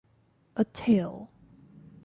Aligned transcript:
A 0.55 0.63
Tale. 0.65 1.27